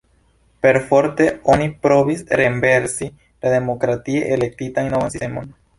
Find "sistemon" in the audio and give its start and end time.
5.17-5.59